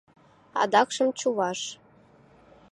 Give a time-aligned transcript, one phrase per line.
[0.61, 1.59] Адакшым чуваш.